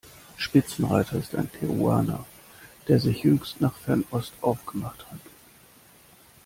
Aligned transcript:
Spitzenreiter 0.35 1.17
ist 1.17 1.35
ein 1.35 1.47
Peruaner, 1.47 2.25
der 2.87 2.99
sich 2.99 3.21
jüngst 3.21 3.61
nach 3.61 3.77
Fernost 3.77 4.33
aufgemacht 4.41 5.05
hat. 5.11 5.19